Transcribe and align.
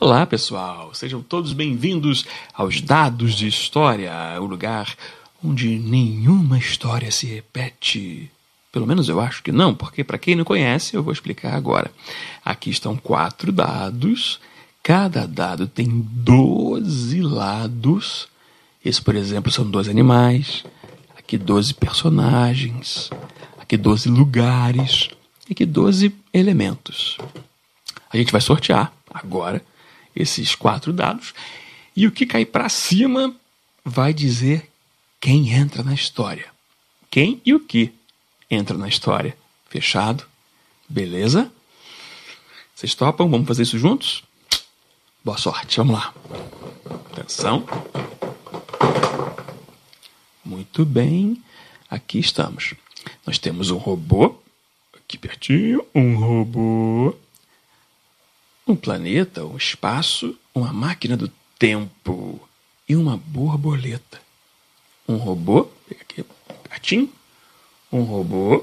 Olá, 0.00 0.24
pessoal. 0.24 0.94
Sejam 0.94 1.20
todos 1.20 1.52
bem-vindos 1.52 2.24
aos 2.54 2.80
Dados 2.80 3.34
de 3.34 3.48
História, 3.48 4.12
o 4.40 4.44
lugar 4.44 4.94
onde 5.44 5.76
nenhuma 5.76 6.56
história 6.56 7.10
se 7.10 7.26
repete. 7.26 8.30
Pelo 8.70 8.86
menos 8.86 9.08
eu 9.08 9.20
acho 9.20 9.42
que 9.42 9.50
não, 9.50 9.74
porque 9.74 10.04
para 10.04 10.16
quem 10.16 10.36
não 10.36 10.44
conhece, 10.44 10.94
eu 10.94 11.02
vou 11.02 11.12
explicar 11.12 11.52
agora. 11.52 11.90
Aqui 12.44 12.70
estão 12.70 12.96
quatro 12.96 13.50
dados. 13.50 14.38
Cada 14.84 15.26
dado 15.26 15.66
tem 15.66 15.88
12 15.90 17.20
lados. 17.20 18.28
Esse, 18.84 19.02
por 19.02 19.16
exemplo, 19.16 19.50
são 19.50 19.68
dois 19.68 19.88
animais. 19.88 20.64
Aqui 21.18 21.36
12 21.36 21.74
personagens. 21.74 23.10
Aqui 23.58 23.76
12 23.76 24.08
lugares. 24.08 25.10
E 25.48 25.54
aqui 25.54 25.66
12 25.66 26.14
elementos. 26.32 27.18
A 28.08 28.16
gente 28.16 28.30
vai 28.30 28.40
sortear 28.40 28.92
agora 29.12 29.60
esses 30.14 30.54
quatro 30.54 30.92
dados. 30.92 31.34
E 31.94 32.06
o 32.06 32.12
que 32.12 32.26
cair 32.26 32.46
para 32.46 32.68
cima 32.68 33.34
vai 33.84 34.12
dizer 34.12 34.70
quem 35.20 35.52
entra 35.52 35.82
na 35.82 35.94
história. 35.94 36.46
Quem 37.10 37.40
e 37.44 37.54
o 37.54 37.60
que 37.60 37.92
entra 38.50 38.76
na 38.76 38.88
história. 38.88 39.36
Fechado? 39.68 40.24
Beleza? 40.88 41.50
Vocês 42.74 42.94
topam? 42.94 43.28
Vamos 43.28 43.48
fazer 43.48 43.62
isso 43.62 43.78
juntos? 43.78 44.22
Boa 45.24 45.36
sorte, 45.36 45.76
vamos 45.78 45.94
lá. 45.94 46.14
Atenção. 47.12 47.66
Muito 50.44 50.84
bem, 50.84 51.42
aqui 51.90 52.18
estamos. 52.18 52.74
Nós 53.26 53.38
temos 53.38 53.70
um 53.70 53.76
robô, 53.76 54.40
aqui 54.94 55.18
pertinho, 55.18 55.84
um 55.94 56.16
robô, 56.16 57.14
um 58.68 58.76
planeta, 58.76 59.44
um 59.44 59.56
espaço, 59.56 60.38
uma 60.54 60.72
máquina 60.72 61.16
do 61.16 61.28
tempo 61.58 62.38
e 62.86 62.94
uma 62.94 63.16
borboleta. 63.16 64.20
Um 65.08 65.16
robô, 65.16 65.64
pega 65.88 66.02
aqui 66.02 66.24
pertinho, 66.68 67.10
um 67.90 68.02
robô, 68.02 68.62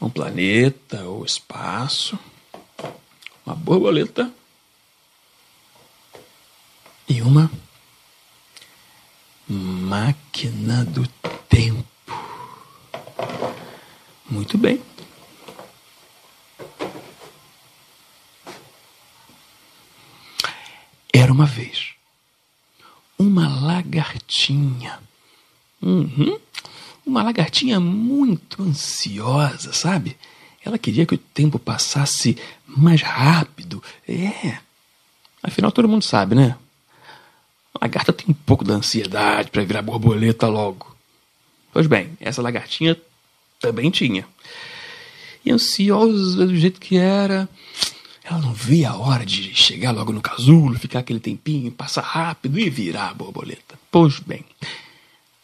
um 0.00 0.08
planeta 0.08 1.02
ou 1.02 1.24
espaço, 1.24 2.16
uma 3.44 3.56
borboleta 3.56 4.32
e 7.08 7.20
uma 7.20 7.50
máquina 9.48 10.84
do 10.84 11.06
tempo. 11.48 11.84
Muito 14.30 14.56
bem. 14.56 14.80
Era 21.16 21.32
uma 21.32 21.46
vez 21.46 21.96
uma 23.18 23.48
lagartinha. 23.48 24.98
Uhum. 25.80 26.38
Uma 27.04 27.22
lagartinha 27.22 27.78
muito 27.78 28.62
ansiosa, 28.62 29.72
sabe? 29.72 30.16
Ela 30.64 30.78
queria 30.78 31.06
que 31.06 31.14
o 31.14 31.18
tempo 31.18 31.58
passasse 31.58 32.36
mais 32.66 33.00
rápido. 33.00 33.82
É. 34.08 34.58
Afinal, 35.42 35.70
todo 35.70 35.88
mundo 35.88 36.02
sabe, 36.02 36.34
né? 36.34 36.56
A 37.72 37.78
lagarta 37.84 38.12
tem 38.12 38.26
um 38.28 38.34
pouco 38.34 38.64
da 38.64 38.74
ansiedade 38.74 39.50
para 39.50 39.64
virar 39.64 39.82
borboleta 39.82 40.48
logo. 40.48 40.96
Pois 41.72 41.86
bem, 41.86 42.16
essa 42.20 42.42
lagartinha 42.42 42.96
também 43.60 43.90
tinha. 43.90 44.26
E 45.44 45.52
ansiosa 45.52 46.46
do 46.46 46.56
jeito 46.56 46.80
que 46.80 46.96
era, 46.96 47.48
ela 48.28 48.40
não 48.40 48.52
via 48.52 48.90
a 48.90 48.96
hora 48.96 49.24
de 49.24 49.54
chegar 49.54 49.92
logo 49.92 50.12
no 50.12 50.20
casulo, 50.20 50.78
ficar 50.78 50.98
aquele 50.98 51.20
tempinho, 51.20 51.70
passar 51.70 52.02
rápido 52.02 52.58
e 52.58 52.68
virar 52.68 53.10
a 53.10 53.14
borboleta. 53.14 53.78
Pois 53.88 54.18
bem, 54.18 54.44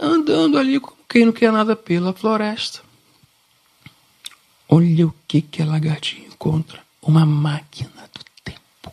andando 0.01 0.59
ali 0.59 0.81
como 0.81 0.97
quem 1.09 1.25
não 1.25 1.33
quer 1.33 1.53
nada 1.53 1.77
pela 1.77 2.13
floresta. 2.13 2.81
Olha 4.69 5.07
o 5.07 5.15
que, 5.29 5.43
que 5.43 5.63
a 5.63 5.67
lagartinha 5.67 6.27
encontra: 6.27 6.83
uma 7.01 7.25
máquina 7.25 8.11
do 8.13 8.25
tempo. 8.43 8.93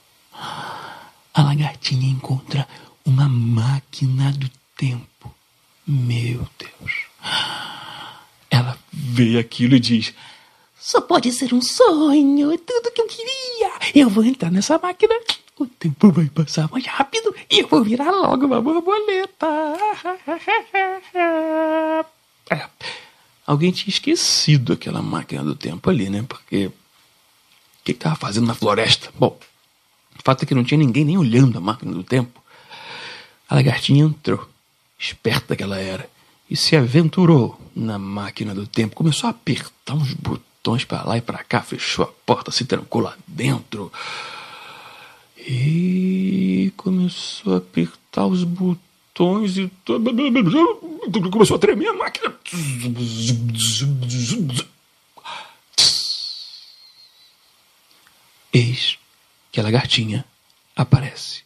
A 1.33 1.41
lagartinha 1.41 2.11
encontra 2.11 2.67
uma 3.03 3.27
máquina 3.27 4.31
do 4.33 4.51
tempo. 4.77 5.33
Meu 5.87 6.47
Deus. 6.59 6.93
Ela 8.51 8.77
vê 8.93 9.39
aquilo 9.39 9.75
e 9.75 9.79
diz: 9.79 10.13
Só 10.79 11.01
pode 11.01 11.31
ser 11.31 11.55
um 11.55 11.61
sonho, 11.61 12.51
é 12.51 12.57
tudo 12.57 12.91
que 12.91 13.01
eu 13.01 13.07
queria. 13.07 13.48
Eu 13.93 14.09
vou 14.09 14.23
entrar 14.23 14.51
nessa 14.51 14.77
máquina, 14.77 15.13
o 15.57 15.65
tempo 15.65 16.11
vai 16.11 16.25
passar 16.25 16.69
mais 16.71 16.85
rápido 16.85 17.33
e 17.49 17.59
eu 17.59 17.67
vou 17.67 17.83
virar 17.83 18.11
logo 18.11 18.45
uma 18.45 18.61
borboleta. 18.61 19.47
É, 22.49 22.67
alguém 23.45 23.71
tinha 23.71 23.91
esquecido 23.91 24.73
aquela 24.73 25.01
máquina 25.01 25.43
do 25.43 25.55
tempo 25.55 25.89
ali, 25.89 26.09
né? 26.09 26.23
Porque. 26.27 26.67
O 26.67 27.83
que 27.83 27.91
estava 27.93 28.15
fazendo 28.15 28.45
na 28.45 28.53
floresta? 28.53 29.09
Bom, 29.17 29.39
o 30.17 30.21
fato 30.23 30.43
é 30.43 30.45
que 30.45 30.53
não 30.53 30.63
tinha 30.63 30.77
ninguém 30.77 31.05
nem 31.05 31.17
olhando 31.17 31.57
a 31.57 31.61
máquina 31.61 31.91
do 31.91 32.03
tempo. 32.03 32.43
A 33.49 33.55
lagartinha 33.55 34.03
entrou, 34.03 34.47
esperta 34.99 35.55
que 35.55 35.63
ela 35.63 35.79
era, 35.79 36.07
e 36.49 36.55
se 36.55 36.75
aventurou 36.75 37.59
na 37.75 37.97
máquina 37.97 38.53
do 38.53 38.67
tempo. 38.67 38.95
Começou 38.95 39.27
a 39.27 39.31
apertar 39.31 39.95
uns 39.95 40.13
botões 40.13 40.48
para 40.87 41.03
lá 41.03 41.17
e 41.17 41.21
para 41.21 41.43
cá, 41.43 41.61
fechou 41.61 42.05
a 42.05 42.07
porta, 42.25 42.51
se 42.51 42.65
trancou 42.65 43.01
lá 43.01 43.15
dentro. 43.27 43.91
E 45.37 46.71
começou 46.77 47.55
a 47.55 47.57
apertar 47.57 48.25
os 48.25 48.43
botões 48.43 49.57
e 49.57 49.71
começou 51.31 51.55
a 51.55 51.59
tremer 51.59 51.89
a 51.89 51.93
máquina. 51.93 52.35
Eis 58.53 58.97
que 59.51 59.59
a 59.59 59.63
lagartinha 59.63 60.25
aparece 60.75 61.43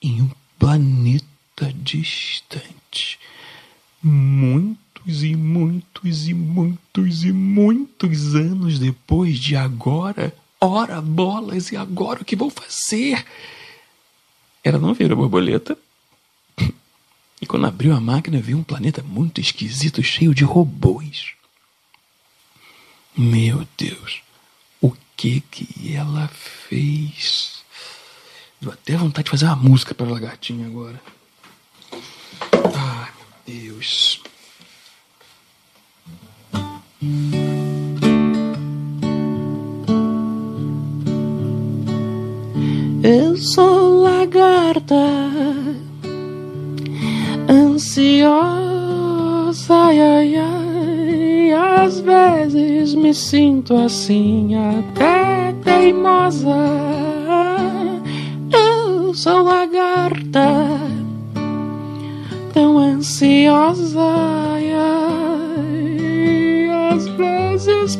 em 0.00 0.22
um 0.22 0.30
planeta 0.58 1.72
distante. 1.74 3.18
Muitos 5.06 5.22
e 5.22 5.36
muitos 5.36 6.28
e 6.28 6.34
muitos 6.34 7.24
e 7.24 7.32
muitos 7.32 8.34
anos 8.34 8.78
depois 8.78 9.38
de 9.38 9.54
agora, 9.54 10.34
ora 10.58 11.00
bolas, 11.02 11.70
e 11.70 11.76
agora 11.76 12.22
o 12.22 12.24
que 12.24 12.34
vou 12.34 12.48
fazer? 12.48 13.22
Ela 14.62 14.78
não 14.78 14.94
virou 14.94 15.18
borboleta. 15.18 15.76
E 17.40 17.46
quando 17.46 17.66
abriu 17.66 17.94
a 17.94 18.00
máquina, 18.00 18.40
viu 18.40 18.56
um 18.56 18.62
planeta 18.62 19.02
muito 19.02 19.38
esquisito, 19.42 20.02
cheio 20.02 20.34
de 20.34 20.44
robôs. 20.44 21.34
Meu 23.14 23.68
Deus, 23.76 24.22
o 24.80 24.90
que 25.14 25.42
que 25.42 25.94
ela 25.94 26.28
fez? 26.28 27.62
Deu 28.58 28.72
até 28.72 28.96
vontade 28.96 29.26
de 29.26 29.30
fazer 29.30 29.44
uma 29.44 29.56
música 29.56 29.94
para 29.94 30.06
a 30.06 30.10
lagartinha 30.10 30.66
agora. 30.66 30.98
Ai, 32.74 33.12
meu 33.18 33.26
Deus. 33.60 34.23
Eu 43.06 43.36
sou 43.36 44.00
lagarta, 44.00 44.94
ansiosa, 47.46 48.54
ai, 49.74 50.36
ai. 50.36 51.52
Às 51.84 52.00
vezes 52.00 52.94
me 52.94 53.12
sinto 53.12 53.76
assim, 53.76 54.54
até 54.54 55.52
teimosa. 55.62 56.56
Eu 58.50 59.12
sou 59.12 59.42
lagarta, 59.42 60.80
tão 62.54 62.78
ansiosa, 62.78 64.00
ai, 64.00 64.72
ai. 64.72 65.53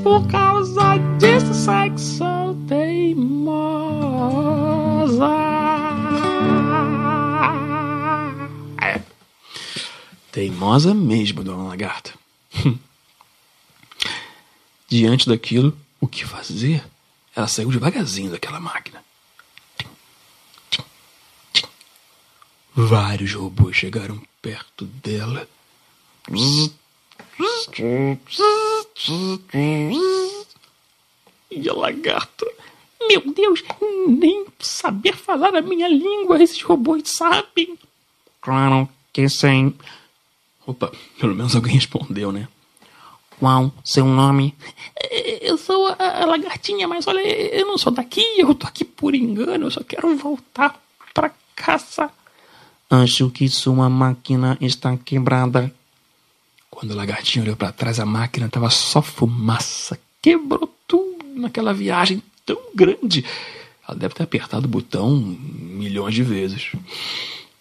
Por 0.03 0.27
causa 0.27 0.97
disso 1.17 1.55
sexo 1.55 2.25
teimosa. 2.67 3.95
É. 8.83 9.01
Teimosa 10.33 10.93
mesmo, 10.93 11.45
dona 11.45 11.69
Lagarta. 11.69 12.13
Diante 14.89 15.29
daquilo, 15.29 15.79
o 16.01 16.09
que 16.09 16.25
fazer? 16.25 16.85
Ela 17.37 17.47
saiu 17.47 17.71
devagarzinho 17.71 18.33
daquela 18.33 18.59
máquina. 18.59 19.05
Vários 22.75 23.33
robôs 23.35 23.77
chegaram 23.77 24.21
perto 24.43 24.85
dela. 24.85 25.49
E 31.51 31.69
a 31.69 31.73
lagarta. 31.73 32.47
Meu 33.09 33.21
Deus, 33.33 33.63
nem 34.09 34.47
saber 34.59 35.15
falar 35.15 35.55
a 35.55 35.61
minha 35.61 35.89
língua 35.89 36.43
esses 36.43 36.63
robôs 36.63 37.11
sabem. 37.11 37.79
Claro 38.41 38.89
que 39.13 39.29
sim. 39.29 39.75
Opa, 40.67 40.91
pelo 41.21 41.35
menos 41.35 41.55
alguém 41.55 41.75
respondeu, 41.75 42.33
né? 42.33 42.49
Qual 43.39 43.73
seu 43.85 44.07
nome? 44.07 44.55
Eu 45.43 45.59
sou 45.59 45.89
a, 45.89 46.23
a 46.23 46.27
lagartinha, 46.27 46.89
mas 46.89 47.07
olha, 47.07 47.21
eu 47.21 47.67
não 47.67 47.77
sou 47.77 47.93
daqui, 47.93 48.25
eu 48.39 48.55
tô 48.55 48.67
aqui 48.67 48.85
por 48.85 49.15
engano, 49.15 49.67
eu 49.67 49.71
só 49.71 49.83
quero 49.83 50.17
voltar 50.17 50.81
pra 51.13 51.31
casa. 51.55 52.11
Acho 52.89 53.31
que 53.31 53.49
sua 53.49 53.89
máquina 53.91 54.57
está 54.61 54.97
quebrada. 54.97 55.75
Quando 56.75 56.91
a 56.91 56.97
lagartinha 56.97 57.45
olhou 57.45 57.57
para 57.57 57.71
trás, 57.71 58.01
a 58.01 58.05
máquina 58.05 58.47
estava 58.47 58.69
só 58.69 59.01
fumaça. 59.01 59.99
Quebrou 60.21 60.69
tudo 60.89 61.25
naquela 61.37 61.73
viagem 61.73 62.21
tão 62.45 62.59
grande. 62.75 63.25
Ela 63.87 63.97
deve 63.97 64.15
ter 64.15 64.25
apertado 64.25 64.67
o 64.67 64.69
botão 64.69 65.17
milhões 65.17 66.15
de 66.15 66.25
vezes. 66.25 66.73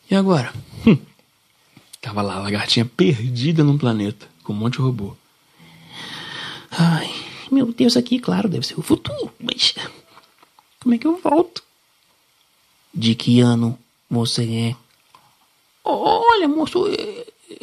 E 0.10 0.16
agora? 0.16 0.52
Hum. 0.86 0.98
Tava 2.02 2.22
lá 2.22 2.36
a 2.36 2.40
lagartinha 2.40 2.86
perdida 2.86 3.64
num 3.64 3.78
planeta, 3.78 4.28
com 4.44 4.52
um 4.52 4.56
monte 4.56 4.74
de 4.74 4.80
robô. 4.80 5.16
Ai, 6.72 7.14
meu 7.52 7.72
Deus, 7.72 7.96
aqui, 7.96 8.20
claro, 8.20 8.50
deve 8.50 8.66
ser 8.66 8.80
o 8.80 8.84
futuro, 8.84 9.32
mas 9.40 9.76
como 10.82 10.96
é 10.96 10.98
que 10.98 11.06
eu 11.06 11.20
volto? 11.22 11.64
De 12.94 13.14
que 13.14 13.40
ano 13.40 13.78
você 14.10 14.44
é? 14.44 14.76
Olha, 15.84 16.48
moço, 16.48 16.86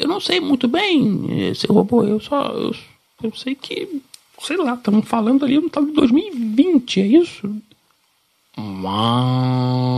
eu 0.00 0.08
não 0.08 0.19
sei 0.19 0.41
muito 0.41 0.67
bem, 0.67 1.55
seu 1.55 1.75
robô, 1.75 2.02
eu 2.02 2.19
só. 2.19 2.47
Eu, 2.49 2.75
eu 3.23 3.32
sei 3.35 3.55
que. 3.55 4.00
Sei 4.41 4.56
lá, 4.56 4.73
estamos 4.73 5.06
falando 5.06 5.44
ali 5.44 5.61
no 5.61 5.69
tal 5.69 5.85
de 5.85 5.93
2020, 5.93 7.00
é 7.00 7.06
isso? 7.06 7.55
Uau! 8.56 9.93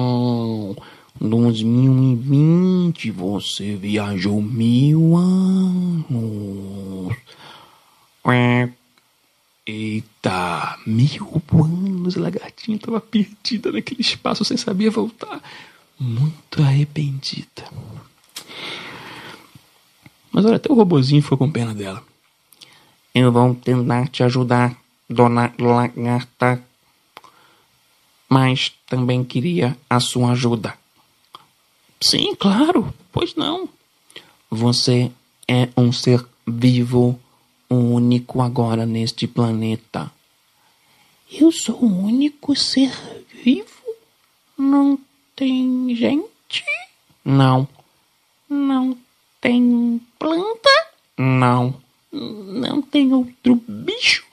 2020, 1.20 3.12
você 3.12 3.76
viajou 3.76 4.42
mil 4.42 5.16
anos. 5.16 6.02
Eita, 9.64 10.76
mil 10.84 11.40
anos, 11.52 12.16
a 12.16 12.20
lagartinha 12.20 12.76
estava 12.76 13.00
perdida 13.00 13.70
naquele 13.70 14.00
espaço 14.00 14.44
sem 14.44 14.56
saber 14.56 14.90
voltar. 14.90 15.40
Muito 15.98 16.60
arrependida. 16.60 17.62
Mas 20.42 20.46
olha, 20.48 20.56
até 20.56 20.72
o 20.72 20.74
robozinho 20.74 21.22
ficou 21.22 21.38
com 21.38 21.48
pena 21.48 21.72
dela. 21.72 22.02
Eu 23.14 23.30
vou 23.30 23.54
tentar 23.54 24.08
te 24.08 24.24
ajudar, 24.24 24.76
dona 25.08 25.54
lagarta. 25.56 26.60
Mas 28.28 28.72
também 28.88 29.22
queria 29.22 29.76
a 29.88 30.00
sua 30.00 30.32
ajuda. 30.32 30.74
Sim, 32.00 32.34
claro, 32.34 32.92
pois 33.12 33.36
não. 33.36 33.68
Você 34.50 35.12
é 35.46 35.68
um 35.76 35.92
ser 35.92 36.26
vivo, 36.44 37.16
único 37.70 38.42
agora 38.42 38.84
neste 38.84 39.28
planeta. 39.28 40.10
Eu 41.30 41.52
sou 41.52 41.76
o 41.76 42.04
único 42.04 42.56
ser 42.56 42.90
vivo? 43.44 43.70
Não 44.58 44.98
tem 45.36 45.94
gente? 45.94 46.64
Não. 47.24 47.68
Não 48.50 48.98
tem 49.42 50.00
planta? 50.22 50.70
Não. 51.18 51.82
Não 52.12 52.80
tem 52.80 53.12
outro 53.12 53.56
bicho? 53.66 54.24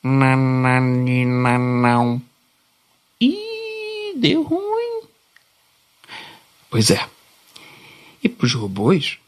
Nananina, 0.00 1.58
não. 1.58 2.22
Ih, 3.20 4.14
deu 4.16 4.44
ruim. 4.44 5.02
Pois 6.70 6.92
é. 6.92 7.08
E 8.22 8.28
para 8.28 8.46
os 8.46 8.54
robôs, 8.54 9.18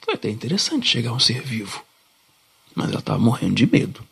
foi 0.00 0.14
até 0.14 0.28
interessante 0.28 0.88
chegar 0.88 1.12
um 1.12 1.20
ser 1.20 1.40
vivo. 1.40 1.84
Mas 2.74 2.90
ela 2.90 2.98
estava 2.98 3.18
morrendo 3.20 3.54
de 3.54 3.66
medo. 3.70 4.04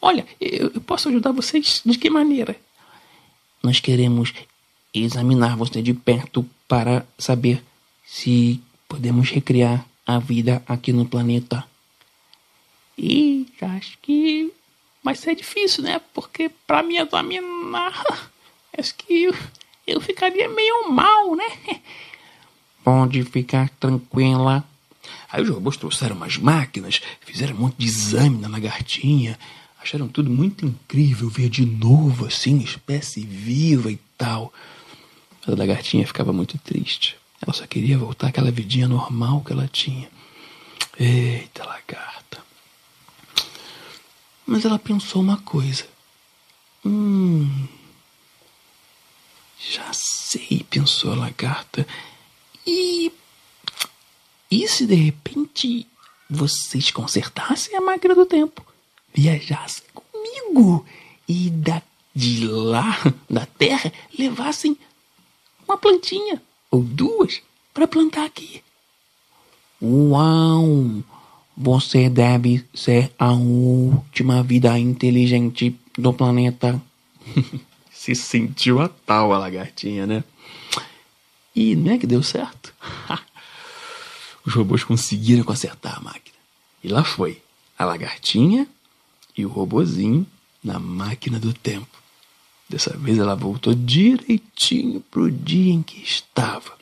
Olha, 0.00 0.26
eu, 0.38 0.72
eu 0.74 0.80
posso 0.82 1.08
ajudar 1.08 1.32
vocês 1.32 1.80
de 1.86 1.96
que 1.96 2.10
maneira? 2.10 2.54
Nós 3.62 3.80
queremos 3.80 4.34
examinar 4.92 5.56
você 5.56 5.80
de 5.80 5.94
perto 5.94 6.44
para 6.68 7.06
saber 7.16 7.62
se 8.04 8.60
podemos 8.86 9.30
recriar 9.30 9.86
a 10.06 10.18
vida 10.18 10.62
aqui 10.66 10.92
no 10.92 11.06
planeta. 11.06 11.64
E 12.96 13.46
acho 13.60 13.98
que 14.02 14.52
vai 15.02 15.14
ser 15.14 15.34
difícil, 15.34 15.82
né? 15.82 16.00
Porque 16.12 16.50
para 16.66 16.82
me 16.82 16.96
examinar, 16.96 18.04
acho 18.76 18.94
que 18.94 19.24
eu, 19.24 19.34
eu 19.86 20.00
ficaria 20.00 20.48
meio 20.48 20.90
mal, 20.90 21.34
né? 21.34 21.58
Pode 22.84 23.22
ficar 23.24 23.68
tranquila. 23.70 24.64
Aí 25.30 25.42
os 25.42 25.48
robôs 25.48 25.76
trouxeram 25.76 26.16
umas 26.16 26.36
máquinas, 26.36 27.00
fizeram 27.20 27.54
um 27.54 27.60
monte 27.60 27.76
de 27.76 27.86
exame 27.86 28.38
na 28.38 28.48
lagartinha, 28.48 29.38
acharam 29.80 30.08
tudo 30.08 30.30
muito 30.30 30.66
incrível 30.66 31.28
ver 31.28 31.48
de 31.48 31.64
novo, 31.64 32.26
assim, 32.26 32.58
espécie 32.58 33.24
viva 33.24 33.90
e 33.90 33.98
tal. 34.18 34.52
Mas 35.40 35.54
a 35.54 35.58
lagartinha 35.58 36.06
ficava 36.06 36.32
muito 36.32 36.58
triste. 36.58 37.16
Ela 37.42 37.52
só 37.52 37.66
queria 37.66 37.98
voltar 37.98 38.28
àquela 38.28 38.52
vidinha 38.52 38.86
normal 38.86 39.42
que 39.42 39.52
ela 39.52 39.66
tinha. 39.66 40.08
Eita, 40.98 41.64
lagarta. 41.64 42.44
Mas 44.46 44.64
ela 44.64 44.78
pensou 44.78 45.20
uma 45.20 45.38
coisa. 45.38 45.84
Hum. 46.84 47.66
Já 49.58 49.90
sei, 49.92 50.64
pensou 50.70 51.12
a 51.12 51.16
lagarta. 51.16 51.86
E. 52.64 53.10
E 54.48 54.68
se 54.68 54.86
de 54.86 54.94
repente 54.94 55.86
vocês 56.30 56.92
consertassem 56.92 57.76
a 57.76 57.80
máquina 57.80 58.14
do 58.14 58.24
tempo? 58.24 58.64
Viajassem 59.12 59.84
comigo 59.92 60.86
e 61.26 61.50
da, 61.50 61.82
de 62.14 62.46
lá, 62.46 62.98
da 63.28 63.46
terra, 63.46 63.92
levassem 64.16 64.78
uma 65.66 65.76
plantinha 65.76 66.40
ou 66.72 66.82
duas 66.82 67.42
para 67.72 67.86
plantar 67.86 68.24
aqui. 68.24 68.62
Uau! 69.80 71.04
Você 71.54 72.08
deve 72.08 72.64
ser 72.74 73.12
a 73.18 73.32
última 73.32 74.42
vida 74.42 74.76
inteligente 74.78 75.78
do 75.96 76.12
planeta. 76.14 76.80
Se 77.92 78.14
sentiu 78.14 78.80
a 78.80 78.88
tal 78.88 79.32
a 79.32 79.38
lagartinha, 79.38 80.06
né? 80.06 80.24
E 81.54 81.76
não 81.76 81.92
é 81.92 81.98
que 81.98 82.06
deu 82.06 82.22
certo? 82.22 82.74
Os 84.44 84.54
robôs 84.54 84.82
conseguiram 84.82 85.44
consertar 85.44 85.98
a 85.98 86.00
máquina. 86.00 86.36
E 86.82 86.88
lá 86.88 87.04
foi 87.04 87.40
a 87.78 87.84
lagartinha 87.84 88.66
e 89.36 89.44
o 89.44 89.48
robozinho 89.48 90.26
na 90.64 90.80
máquina 90.80 91.38
do 91.38 91.52
tempo. 91.52 92.01
Dessa 92.72 92.96
vez 92.96 93.18
ela 93.18 93.36
voltou 93.36 93.74
direitinho 93.74 95.02
pro 95.10 95.30
dia 95.30 95.74
em 95.74 95.82
que 95.82 96.02
estava. 96.02 96.72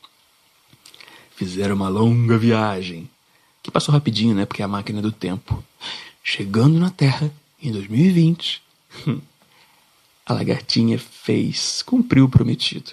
Fizeram 1.35 1.75
uma 1.75 1.89
longa 1.89 2.39
viagem, 2.39 3.11
que 3.61 3.73
passou 3.73 3.93
rapidinho, 3.93 4.33
né? 4.33 4.47
Porque 4.47 4.63
é 4.63 4.65
a 4.65 4.69
máquina 4.69 5.03
do 5.03 5.11
tempo. 5.11 5.65
Chegando 6.23 6.79
na 6.79 6.91
Terra, 6.91 7.33
em 7.61 7.73
2020, 7.73 8.63
a 10.25 10.33
lagartinha 10.33 10.97
fez, 10.97 11.83
cumpriu 11.83 12.27
o 12.27 12.29
prometido. 12.29 12.93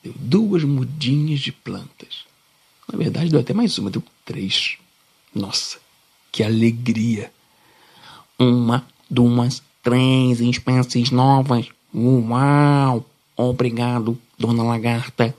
Deu 0.00 0.14
duas 0.16 0.62
mudinhas 0.62 1.40
de 1.40 1.50
plantas. 1.50 2.26
Na 2.92 2.96
verdade, 2.96 3.28
deu 3.28 3.40
até 3.40 3.52
mais 3.52 3.76
uma, 3.76 3.90
deu 3.90 4.04
três. 4.24 4.78
Nossa, 5.34 5.80
que 6.30 6.44
alegria! 6.44 7.32
Uma, 8.38 8.86
duas, 9.10 9.60
três 9.82 10.40
espécies 10.40 11.10
novas. 11.10 11.68
Uau! 11.94 13.04
Obrigado, 13.36 14.18
dona 14.38 14.62
Lagarta. 14.62 15.34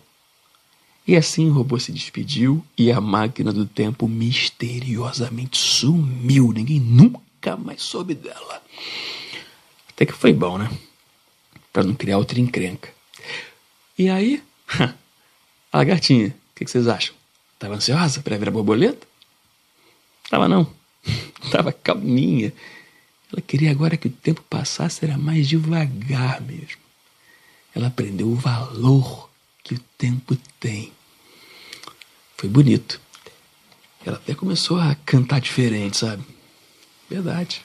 E 1.06 1.16
assim 1.16 1.50
o 1.50 1.54
robô 1.54 1.80
se 1.80 1.92
despediu 1.92 2.64
e 2.78 2.92
a 2.92 3.02
máquina 3.02 3.52
do 3.52 3.66
tempo 3.66 4.08
misteriosamente 4.08 5.58
sumiu. 5.58 6.52
Ninguém 6.52 6.80
nunca 6.80 7.58
mais 7.58 7.82
soube 7.82 8.14
dela. 8.14 8.62
Até 9.90 10.06
que 10.06 10.14
foi 10.14 10.32
bom, 10.32 10.58
né? 10.58 10.70
Pra 11.74 11.84
não 11.84 11.94
criar 11.94 12.18
outra 12.18 12.40
encrenca. 12.40 12.94
E 13.98 14.10
aí, 14.10 14.42
a 15.74 15.78
lagartinha, 15.78 16.28
o 16.28 16.56
que, 16.56 16.64
que 16.64 16.72
vocês 16.72 16.88
acham? 16.88 17.14
Tava 17.58 17.76
ansiosa 17.76 18.22
para 18.22 18.38
ver 18.38 18.48
a 18.48 18.52
borboleta? 18.52 19.06
Tava 20.30 20.48
não. 20.48 20.72
Tava 21.52 21.74
calminha. 21.74 22.54
Ela 23.32 23.42
queria 23.42 23.72
agora 23.72 23.98
que 23.98 24.08
o 24.08 24.12
tempo 24.12 24.44
passasse 24.50 25.06
era 25.06 25.18
mais 25.18 25.48
devagar 25.48 26.42
mesmo. 26.42 26.82
Ela 27.76 27.88
aprendeu 27.88 28.28
o 28.28 28.36
valor 28.36 29.30
que 29.64 29.76
o 29.76 29.80
tempo 29.98 30.36
tem. 30.60 30.92
Foi 32.36 32.50
bonito. 32.50 33.00
Ela 34.06 34.18
até 34.18 34.34
começou 34.34 34.80
a 34.80 34.96
cantar 35.06 35.40
diferente, 35.40 35.98
sabe? 35.98 36.24
Verdade. 37.10 37.62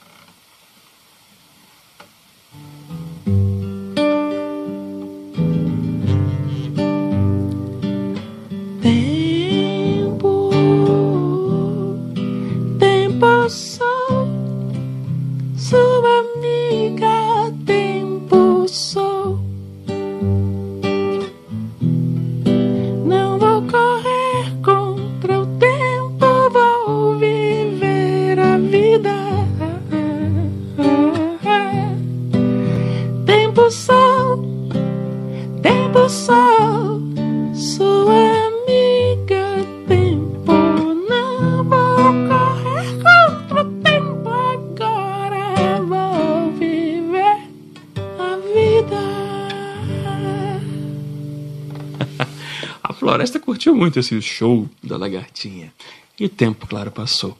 Floresta 53.04 53.38
curtiu 53.38 53.74
muito 53.76 53.98
esse 53.98 54.18
show 54.22 54.66
da 54.82 54.96
lagartinha. 54.96 55.74
E 56.18 56.24
o 56.24 56.28
tempo, 56.30 56.66
claro, 56.66 56.90
passou. 56.90 57.36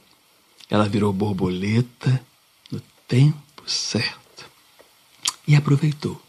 Ela 0.69 0.87
virou 0.87 1.11
borboleta 1.11 2.23
no 2.69 2.79
tempo 3.07 3.67
certo. 3.67 4.47
E 5.47 5.55
aproveitou. 5.55 6.21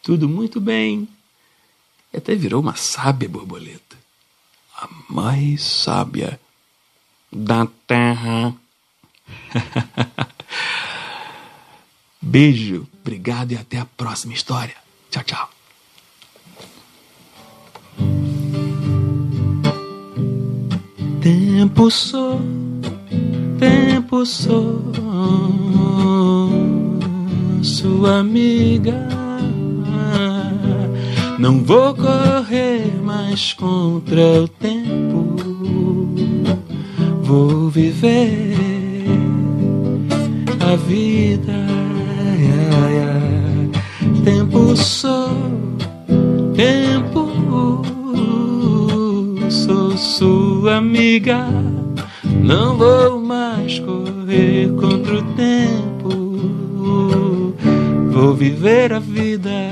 Tudo 0.00 0.28
muito 0.28 0.60
bem. 0.60 1.08
E 2.12 2.18
até 2.18 2.36
virou 2.36 2.60
uma 2.60 2.76
sábia 2.76 3.28
borboleta. 3.28 3.96
A 4.76 4.88
mais 5.08 5.60
sábia 5.64 6.40
da 7.32 7.66
Terra. 7.84 8.54
Beijo, 12.22 12.86
obrigado 13.00 13.50
e 13.50 13.56
até 13.56 13.80
a 13.80 13.84
próxima 13.84 14.34
história. 14.34 14.76
Tchau, 15.10 15.24
tchau. 15.24 15.50
Tempo 21.22 21.88
sou, 21.88 22.40
tempo 23.56 24.26
sou 24.26 24.82
sua 27.62 28.18
amiga. 28.18 29.06
Não 31.38 31.62
vou 31.62 31.94
correr 31.94 32.92
mais 33.04 33.52
contra 33.52 34.42
o 34.42 34.48
tempo. 34.48 35.36
Vou 37.22 37.70
viver 37.70 38.56
a 40.58 40.74
vida. 40.74 41.54
Tempo 44.24 44.76
sou, 44.76 45.28
tempo 46.56 47.11
amiga. 50.92 51.46
Não 52.22 52.76
vou 52.76 53.18
mais 53.18 53.78
correr 53.78 54.68
contra 54.78 55.14
o 55.14 55.22
tempo. 55.34 56.10
Vou 58.10 58.34
viver 58.34 58.92
a 58.92 58.98
vida. 58.98 59.70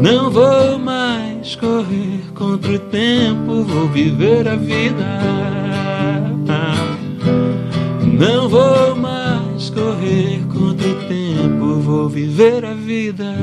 Não 0.00 0.30
vou 0.30 0.78
mais 0.78 1.56
correr 1.56 2.22
contra 2.34 2.72
o 2.72 2.78
tempo. 2.78 3.62
Vou 3.64 3.88
viver 3.88 4.48
a 4.48 4.56
vida. 4.56 5.20
Não 8.18 8.48
vou 8.48 8.96
mais 8.96 9.68
correr 9.68 10.40
contra 10.50 10.88
o 10.88 10.94
tempo. 11.06 11.80
Vou 11.82 12.08
viver 12.08 12.64
a 12.64 12.72
vida. 12.72 13.34